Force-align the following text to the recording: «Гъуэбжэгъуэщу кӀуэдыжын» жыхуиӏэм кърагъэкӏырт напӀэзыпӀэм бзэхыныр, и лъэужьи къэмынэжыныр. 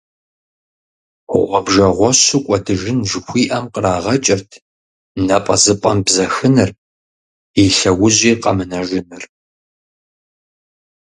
«Гъуэбжэгъуэщу 1.39 2.41
кӀуэдыжын» 2.45 2.99
жыхуиӏэм 3.09 3.65
кърагъэкӏырт 3.73 4.51
напӀэзыпӀэм 5.27 5.97
бзэхыныр, 6.05 6.69
и 7.63 7.63
лъэужьи 7.75 8.31
къэмынэжыныр. 8.41 9.23